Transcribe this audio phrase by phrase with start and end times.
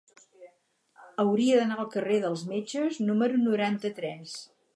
[1.23, 4.35] Hauria d'anar al carrer dels Metges número noranta-tres.